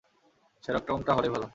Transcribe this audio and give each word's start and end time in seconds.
সেরকমটা 0.63 1.11
হলেই 1.13 1.31
ভালো! 1.33 1.45